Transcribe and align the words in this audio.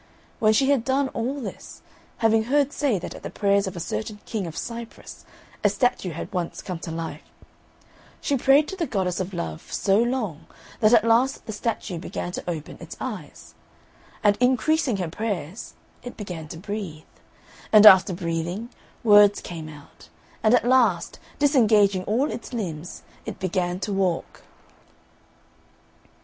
When 0.39 0.51
she 0.51 0.71
had 0.71 0.83
done 0.83 1.09
all 1.09 1.39
this, 1.39 1.83
having 2.17 2.45
heard 2.45 2.73
say 2.73 2.97
that 2.97 3.13
at 3.13 3.21
the 3.21 3.29
prayers 3.29 3.67
of 3.67 3.75
a 3.75 3.79
certain 3.79 4.17
King 4.25 4.47
of 4.47 4.57
Cyprus 4.57 5.25
a 5.63 5.69
statue 5.69 6.09
had 6.13 6.33
once 6.33 6.63
come 6.63 6.79
to 6.79 6.89
life, 6.89 7.21
she 8.19 8.35
prayed 8.35 8.67
to 8.69 8.75
the 8.75 8.87
goddess 8.87 9.19
of 9.19 9.31
Love 9.31 9.71
so 9.71 9.99
long 10.01 10.47
that 10.79 10.91
at 10.93 11.05
last 11.05 11.45
the 11.45 11.51
statue 11.51 11.99
began 11.99 12.31
to 12.31 12.43
open 12.49 12.79
its 12.79 12.97
eyes; 12.99 13.53
and 14.23 14.37
increasing 14.39 14.97
her 14.97 15.07
prayers, 15.07 15.75
it 16.01 16.17
began 16.17 16.47
to 16.47 16.57
breathe; 16.57 17.03
and 17.71 17.85
after 17.85 18.11
breathing, 18.11 18.69
words 19.03 19.39
came 19.39 19.69
out; 19.69 20.09
and 20.41 20.55
at 20.55 20.67
last, 20.67 21.19
disengaging 21.37 22.03
all 22.05 22.31
its 22.31 22.53
limbs, 22.53 23.03
it 23.27 23.37
began 23.37 23.79
to 23.79 23.93
walk. 23.93 24.41